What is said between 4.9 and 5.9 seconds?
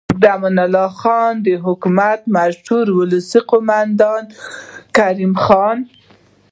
کریم خان